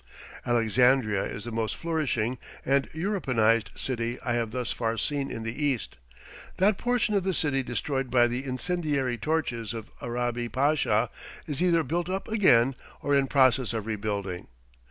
Alexandria 0.47 1.23
is 1.25 1.43
the 1.43 1.51
most 1.51 1.75
flourishing 1.75 2.39
and 2.65 2.89
Europeanized 2.91 3.69
city 3.75 4.17
I 4.25 4.33
have 4.33 4.49
thus 4.49 4.71
far 4.71 4.97
seen 4.97 5.29
in 5.29 5.43
the 5.43 5.63
East. 5.63 5.95
That 6.57 6.79
portion 6.79 7.13
of 7.13 7.23
the 7.23 7.35
city 7.35 7.61
destroyed 7.61 8.09
by 8.09 8.25
the 8.25 8.43
incendiary 8.43 9.19
torches 9.19 9.75
of 9.75 9.91
Arabi 10.01 10.49
Pasha 10.49 11.11
is 11.45 11.61
either 11.61 11.83
built 11.83 12.09
up 12.09 12.27
again 12.27 12.73
or 13.03 13.13
in 13.13 13.27
process 13.27 13.73
of 13.73 13.85
rebuilding. 13.85 14.47